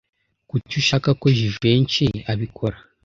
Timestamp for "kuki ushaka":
0.49-1.09